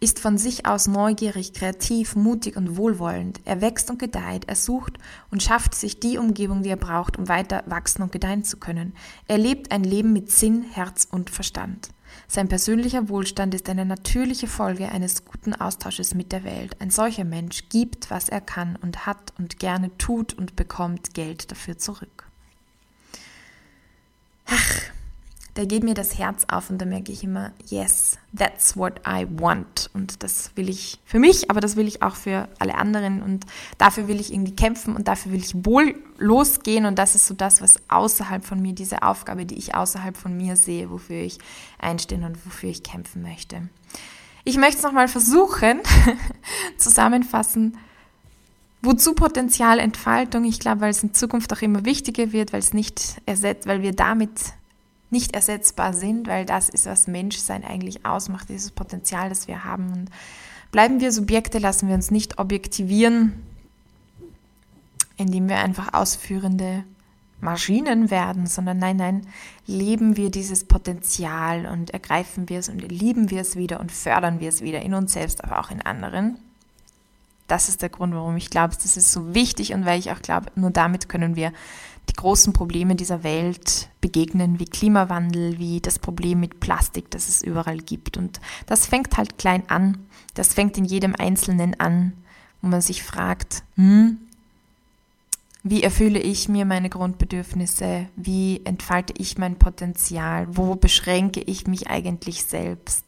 [0.00, 3.40] ist von sich aus neugierig, kreativ, mutig und wohlwollend.
[3.44, 4.94] Er wächst und gedeiht, er sucht
[5.30, 8.94] und schafft sich die Umgebung, die er braucht, um weiter wachsen und gedeihen zu können.
[9.26, 11.90] Er lebt ein Leben mit Sinn, Herz und Verstand.
[12.26, 16.76] Sein persönlicher Wohlstand ist eine natürliche Folge eines guten Austausches mit der Welt.
[16.80, 21.50] Ein solcher Mensch gibt, was er kann und hat und gerne tut und bekommt Geld
[21.50, 22.26] dafür zurück.
[24.46, 24.80] Ach,
[25.58, 29.26] da geht mir das Herz auf und da merke ich immer, yes, that's what I
[29.28, 29.90] want.
[29.92, 33.44] Und das will ich für mich, aber das will ich auch für alle anderen und
[33.76, 37.34] dafür will ich irgendwie kämpfen und dafür will ich wohl losgehen und das ist so
[37.34, 41.38] das, was außerhalb von mir, diese Aufgabe, die ich außerhalb von mir sehe, wofür ich
[41.80, 43.68] einstehen und wofür ich kämpfen möchte.
[44.44, 45.80] Ich möchte es nochmal versuchen,
[46.78, 47.76] zusammenfassen,
[48.80, 50.44] Wozu Potenzialentfaltung?
[50.44, 53.82] Ich glaube, weil es in Zukunft auch immer wichtiger wird, weil es nicht ersetzt, weil
[53.82, 54.30] wir damit
[55.10, 59.92] nicht ersetzbar sind, weil das ist, was Menschsein eigentlich ausmacht, dieses Potenzial, das wir haben.
[59.92, 60.10] Und
[60.70, 63.32] bleiben wir Subjekte, lassen wir uns nicht objektivieren,
[65.16, 66.84] indem wir einfach ausführende
[67.40, 69.26] Maschinen werden, sondern nein, nein,
[69.66, 74.40] leben wir dieses Potenzial und ergreifen wir es und lieben wir es wieder und fördern
[74.40, 76.38] wir es wieder in uns selbst, aber auch in anderen.
[77.46, 80.20] Das ist der Grund, warum ich glaube, das ist so wichtig und weil ich auch
[80.20, 81.52] glaube, nur damit können wir
[82.08, 87.42] die großen Probleme dieser Welt begegnen, wie Klimawandel, wie das Problem mit Plastik, das es
[87.42, 88.16] überall gibt.
[88.16, 89.98] Und das fängt halt klein an.
[90.34, 92.12] Das fängt in jedem Einzelnen an,
[92.62, 94.18] wo man sich fragt, hm,
[95.62, 98.06] wie erfülle ich mir meine Grundbedürfnisse?
[98.16, 100.46] Wie entfalte ich mein Potenzial?
[100.56, 103.04] Wo beschränke ich mich eigentlich selbst?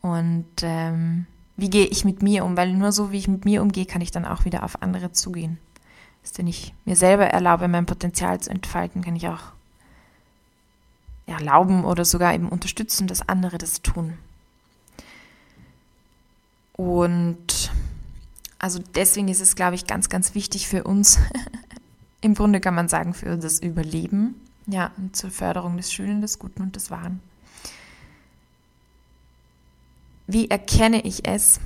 [0.00, 2.56] Und ähm, wie gehe ich mit mir um?
[2.56, 5.12] Weil nur so, wie ich mit mir umgehe, kann ich dann auch wieder auf andere
[5.12, 5.58] zugehen
[6.22, 9.52] ist, wenn ich mir selber erlaube, mein Potenzial zu entfalten, kann ich auch
[11.26, 14.18] erlauben oder sogar eben unterstützen, dass andere das tun.
[16.74, 17.70] Und
[18.58, 21.18] also deswegen ist es, glaube ich, ganz, ganz wichtig für uns,
[22.20, 24.34] im Grunde kann man sagen, für das Überleben,
[24.66, 27.20] ja, und zur Förderung des Schönen, des Guten und des Wahren.
[30.28, 31.60] Wie erkenne ich es?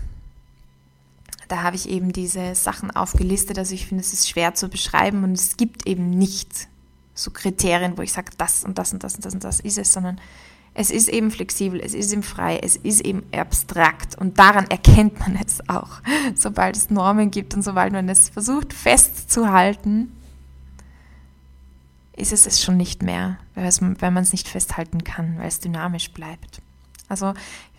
[1.49, 3.59] Da habe ich eben diese Sachen aufgelistet.
[3.59, 6.69] Also ich finde, es ist schwer zu beschreiben und es gibt eben nicht
[7.15, 9.79] so Kriterien, wo ich sage, das und das und das und das und das ist
[9.79, 10.21] es, sondern
[10.75, 15.19] es ist eben flexibel, es ist eben frei, es ist eben abstrakt und daran erkennt
[15.21, 16.01] man es auch.
[16.35, 20.13] Sobald es Normen gibt und sobald man es versucht festzuhalten,
[22.15, 26.11] ist es es schon nicht mehr, weil man es nicht festhalten kann, weil es dynamisch
[26.13, 26.61] bleibt.
[27.09, 27.35] Also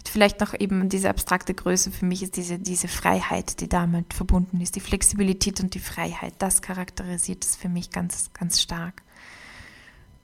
[0.10, 4.62] vielleicht noch eben diese abstrakte Größe für mich ist diese, diese Freiheit, die damit verbunden
[4.62, 4.76] ist.
[4.76, 9.02] Die Flexibilität und die Freiheit, das charakterisiert es für mich ganz, ganz stark.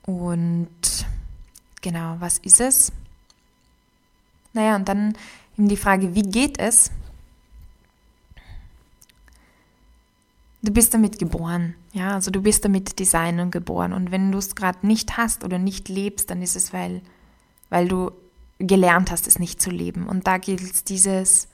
[0.06, 0.70] Und
[1.82, 2.92] genau, was ist es?
[4.54, 5.18] Naja, und dann
[5.58, 6.92] eben die Frage, wie geht es?
[10.62, 13.92] Du bist damit geboren, ja, also du bist damit Design geboren.
[13.92, 17.02] Und wenn du es gerade nicht hast oder nicht lebst, dann ist es, weil,
[17.70, 18.12] weil du
[18.68, 20.08] gelernt hast, es nicht zu leben.
[20.08, 21.48] Und da gilt es dieses,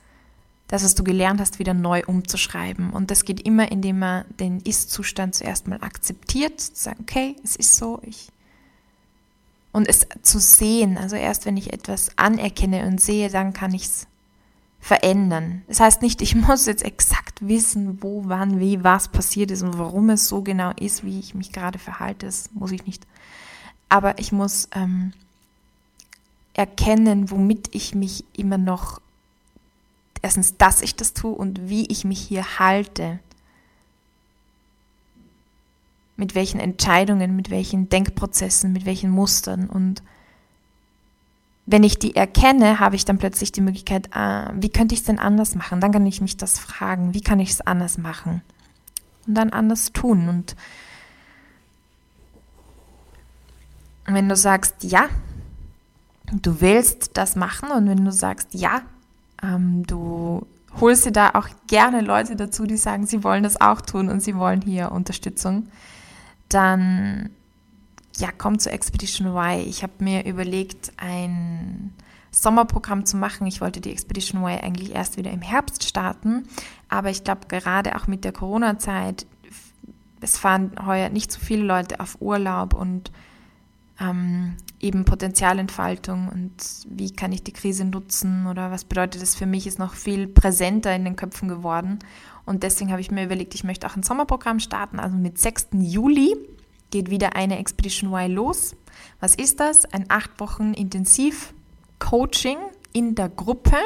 [0.68, 2.92] das, was du gelernt hast, wieder neu umzuschreiben.
[2.92, 7.56] Und das geht immer, indem man den Ist-Zustand zuerst mal akzeptiert, zu sagen, okay, es
[7.56, 8.30] ist so, ich.
[9.72, 13.86] Und es zu sehen, also erst wenn ich etwas anerkenne und sehe, dann kann ich
[13.86, 14.08] es
[14.80, 15.64] verändern.
[15.68, 19.78] Das heißt nicht, ich muss jetzt exakt wissen, wo, wann, wie, was passiert ist und
[19.78, 22.26] warum es so genau ist, wie ich mich gerade verhalte.
[22.26, 23.06] Das muss ich nicht.
[23.90, 25.14] Aber ich muss ähm,
[26.60, 29.00] erkennen, womit ich mich immer noch,
[30.22, 33.20] erstens, dass ich das tue und wie ich mich hier halte.
[36.18, 40.04] Mit welchen Entscheidungen, mit welchen Denkprozessen, mit welchen Mustern und
[41.66, 45.06] wenn ich die erkenne, habe ich dann plötzlich die Möglichkeit, ah, wie könnte ich es
[45.06, 45.80] denn anders machen?
[45.80, 48.42] Dann kann ich mich das fragen, wie kann ich es anders machen?
[49.28, 50.28] Und dann anders tun.
[50.30, 50.56] Und
[54.08, 55.10] wenn du sagst, ja,
[56.32, 58.82] du willst das machen und wenn du sagst, ja,
[59.42, 60.46] ähm, du
[60.80, 64.22] holst dir da auch gerne Leute dazu, die sagen, sie wollen das auch tun und
[64.22, 65.68] sie wollen hier Unterstützung,
[66.50, 67.30] dann
[68.18, 69.68] ja, komm zu Expedition Y.
[69.68, 71.94] Ich habe mir überlegt, ein
[72.32, 73.48] Sommerprogramm zu machen.
[73.48, 76.44] Ich wollte die Expedition Y eigentlich erst wieder im Herbst starten,
[76.90, 79.26] aber ich glaube gerade auch mit der Corona-Zeit,
[80.22, 83.12] es fahren heuer nicht so viele Leute auf Urlaub und
[84.00, 86.54] ähm, eben Potenzialentfaltung und
[86.88, 90.28] wie kann ich die Krise nutzen oder was bedeutet das für mich, ist noch viel
[90.28, 92.00] präsenter in den Köpfen geworden.
[92.46, 95.68] Und deswegen habe ich mir überlegt, ich möchte auch ein Sommerprogramm starten, also mit 6.
[95.74, 96.36] Juli
[96.92, 98.76] geht wieder eine Expedition Y los.
[99.20, 99.86] Was ist das?
[99.86, 102.58] Ein acht Wochen Intensiv-Coaching
[102.94, 103.78] in der Gruppe.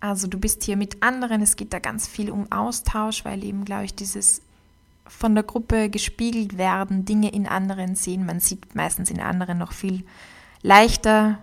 [0.00, 3.64] Also du bist hier mit anderen, es geht da ganz viel um Austausch, weil eben,
[3.64, 4.42] glaube ich, dieses
[5.08, 8.26] von der Gruppe gespiegelt werden, Dinge in anderen sehen.
[8.26, 10.04] Man sieht meistens in anderen noch viel
[10.62, 11.38] leichter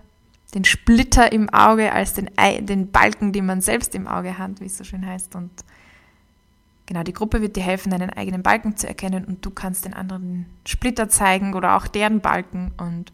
[0.54, 2.30] den Splitter im Auge als den,
[2.62, 5.36] den Balken, den man selbst im Auge hat, wie es so schön heißt.
[5.36, 5.51] Und
[6.86, 9.95] Genau, die Gruppe wird dir helfen, deinen eigenen Balken zu erkennen und du kannst den
[9.95, 12.73] anderen Splitter zeigen oder auch deren Balken.
[12.78, 13.12] Und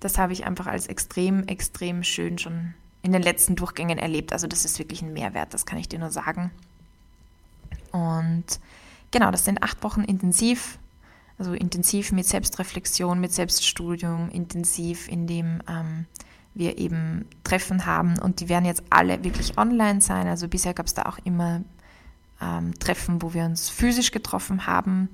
[0.00, 4.32] das habe ich einfach als extrem, extrem schön schon in den letzten Durchgängen erlebt.
[4.32, 6.50] Also das ist wirklich ein Mehrwert, das kann ich dir nur sagen.
[7.92, 8.44] Und
[9.10, 10.78] genau, das sind acht Wochen intensiv,
[11.38, 16.06] also intensiv mit Selbstreflexion, mit Selbststudium, intensiv, in dem ähm,
[16.54, 20.26] wir eben Treffen haben und die werden jetzt alle wirklich online sein.
[20.26, 21.62] Also bisher gab es da auch immer
[22.40, 25.08] ähm, Treffen, wo wir uns physisch getroffen haben.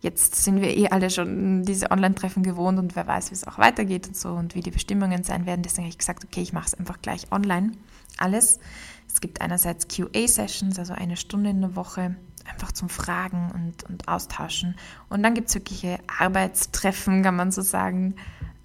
[0.00, 3.58] Jetzt sind wir eh alle schon diese Online-Treffen gewohnt und wer weiß, wie es auch
[3.58, 5.62] weitergeht und so und wie die Bestimmungen sein werden.
[5.62, 7.72] Deswegen habe ich gesagt, okay, ich mache es einfach gleich online.
[8.18, 8.60] Alles.
[9.08, 12.14] Es gibt einerseits QA-Sessions, also eine Stunde in der Woche,
[12.50, 14.76] einfach zum Fragen und, und Austauschen.
[15.08, 18.14] Und dann gibt es wirkliche Arbeitstreffen, kann man so sagen,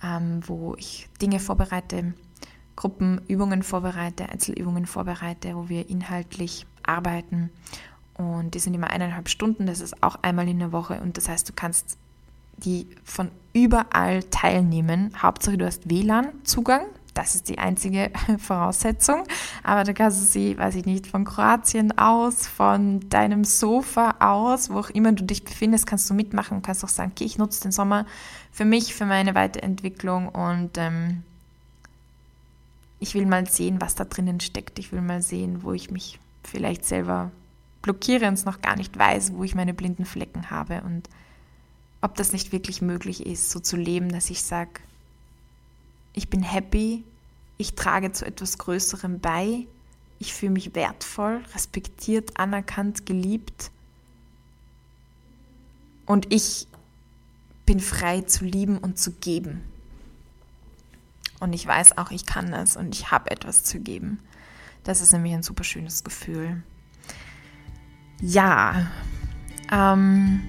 [0.03, 2.13] ähm, wo ich Dinge vorbereite,
[2.75, 7.51] Gruppenübungen vorbereite, Einzelübungen vorbereite, wo wir inhaltlich arbeiten
[8.21, 10.99] und die sind immer eineinhalb Stunden, das ist auch einmal in der Woche.
[11.01, 11.97] Und das heißt, du kannst
[12.57, 15.13] die von überall teilnehmen.
[15.19, 16.85] Hauptsache, du hast WLAN-Zugang.
[17.13, 19.23] Das ist die einzige Voraussetzung.
[19.63, 24.69] Aber da kannst du sie, weiß ich nicht, von Kroatien aus, von deinem Sofa aus,
[24.69, 27.37] wo auch immer du dich befindest, kannst du mitmachen und kannst auch sagen, okay, ich
[27.37, 28.05] nutze den Sommer
[28.51, 31.23] für mich, für meine Weiterentwicklung und ähm,
[32.99, 34.77] ich will mal sehen, was da drinnen steckt.
[34.77, 37.31] Ich will mal sehen, wo ich mich vielleicht selber
[37.81, 41.09] blockiere und es noch gar nicht weiß, wo ich meine blinden Flecken habe und
[42.01, 44.71] ob das nicht wirklich möglich ist, so zu leben, dass ich sage,
[46.13, 47.03] ich bin happy,
[47.57, 49.67] ich trage zu etwas Größerem bei,
[50.19, 53.71] ich fühle mich wertvoll, respektiert, anerkannt, geliebt
[56.05, 56.67] und ich
[57.65, 59.61] bin frei zu lieben und zu geben.
[61.39, 64.19] Und ich weiß auch, ich kann das und ich habe etwas zu geben.
[64.83, 66.61] Das ist nämlich ein super schönes Gefühl.
[68.19, 68.91] Ja,
[69.71, 70.41] ähm,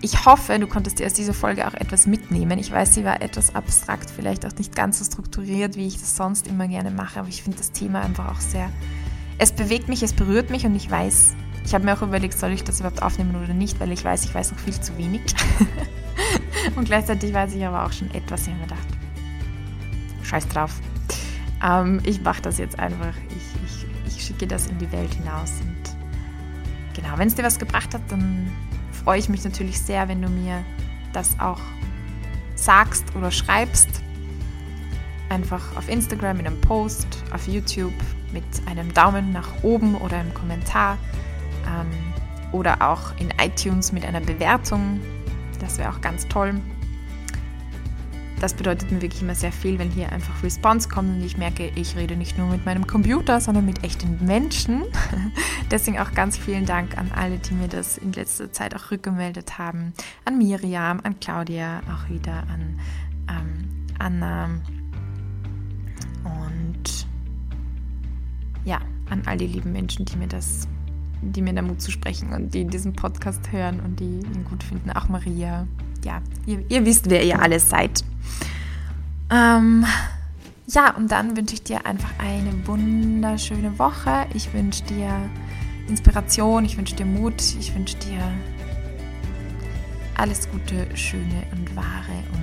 [0.00, 2.58] ich hoffe, du konntest dir aus dieser Folge auch etwas mitnehmen.
[2.58, 6.16] Ich weiß, sie war etwas abstrakt, vielleicht auch nicht ganz so strukturiert, wie ich das
[6.16, 8.70] sonst immer gerne mache, aber ich finde das Thema einfach auch sehr.
[9.38, 11.34] Es bewegt mich, es berührt mich und ich weiß,
[11.64, 14.24] ich habe mir auch überlegt, soll ich das überhaupt aufnehmen oder nicht, weil ich weiß,
[14.24, 15.22] ich weiß noch viel zu wenig.
[16.76, 18.88] und gleichzeitig weiß ich aber auch schon etwas, ich habe mir gedacht,
[20.22, 20.80] scheiß drauf.
[21.64, 23.14] Ähm, ich mache das jetzt einfach.
[23.30, 25.52] Ich, ich, ich schicke das in die Welt hinaus.
[25.60, 28.50] Und genau, wenn es dir was gebracht hat, dann
[29.08, 30.62] freue ich mich natürlich sehr, wenn du mir
[31.14, 31.62] das auch
[32.56, 33.88] sagst oder schreibst.
[35.30, 37.94] Einfach auf Instagram in einem Post, auf YouTube
[38.34, 40.98] mit einem Daumen nach oben oder einem Kommentar
[41.64, 41.88] ähm,
[42.52, 45.00] oder auch in iTunes mit einer Bewertung.
[45.58, 46.60] Das wäre auch ganz toll
[48.40, 51.70] das bedeutet mir wirklich immer sehr viel, wenn hier einfach Response kommt und ich merke,
[51.74, 54.84] ich rede nicht nur mit meinem Computer, sondern mit echten Menschen.
[55.70, 59.58] Deswegen auch ganz vielen Dank an alle, die mir das in letzter Zeit auch rückgemeldet
[59.58, 59.92] haben.
[60.24, 62.78] An Miriam, an Claudia, auch wieder an
[63.28, 63.68] ähm,
[63.98, 64.48] Anna
[66.24, 67.06] und
[68.64, 68.80] ja,
[69.10, 70.68] an all die lieben Menschen, die mir das,
[71.22, 74.62] die mir da Mut zu sprechen und die diesen Podcast hören und die ihn gut
[74.62, 74.90] finden.
[74.90, 75.66] Auch Maria.
[76.04, 78.04] Ja, ihr, ihr wisst, wer ihr alles seid.
[79.30, 79.84] Ähm,
[80.66, 84.26] ja, und dann wünsche ich dir einfach eine wunderschöne Woche.
[84.34, 85.10] Ich wünsche dir
[85.88, 88.20] Inspiration, ich wünsche dir Mut, ich wünsche dir
[90.16, 92.37] alles Gute, Schöne und Wahre und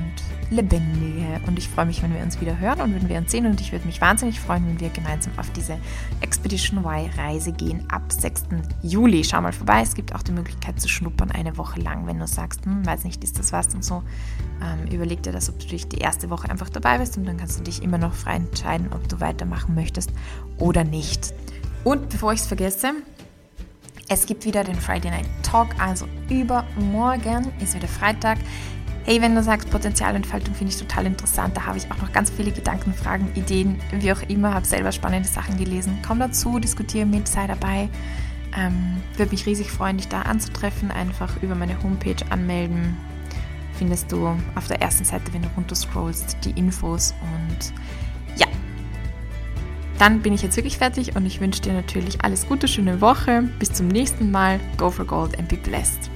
[0.49, 1.41] Lebendige.
[1.47, 3.45] Und ich freue mich, wenn wir uns wieder hören und wenn wir uns sehen.
[3.45, 5.77] Und ich würde mich wahnsinnig freuen, wenn wir gemeinsam auf diese
[6.21, 8.43] Expedition Y-Reise gehen ab 6.
[8.81, 9.23] Juli.
[9.23, 9.81] Schau mal vorbei.
[9.81, 13.03] Es gibt auch die Möglichkeit zu schnuppern eine Woche lang, wenn du sagst, hm, weiß
[13.03, 14.03] nicht, ist das was und so.
[14.61, 17.37] Ähm, überleg dir das, ob du dich die erste Woche einfach dabei bist und dann
[17.37, 20.11] kannst du dich immer noch frei entscheiden, ob du weitermachen möchtest
[20.57, 21.33] oder nicht.
[21.83, 22.93] Und bevor ich es vergesse,
[24.07, 28.37] es gibt wieder den Friday Night Talk, also übermorgen ist wieder Freitag.
[29.05, 32.31] Hey, wenn du sagst, Potenzialentfaltung finde ich total interessant, da habe ich auch noch ganz
[32.31, 35.99] viele Gedanken, Fragen, Ideen, wie auch immer, habe selber spannende Sachen gelesen.
[36.05, 37.87] Komm dazu, diskutiere mit, sei dabei.
[38.57, 40.89] Ähm, Würde mich riesig freuen, dich da anzutreffen.
[40.89, 42.97] Einfach über meine Homepage anmelden.
[43.77, 47.73] Findest du auf der ersten Seite, wenn du runterscrollst, die Infos und
[49.97, 53.43] dann bin ich jetzt wirklich fertig und ich wünsche dir natürlich alles Gute, schöne Woche.
[53.59, 54.59] Bis zum nächsten Mal.
[54.77, 56.09] Go for Gold and be blessed.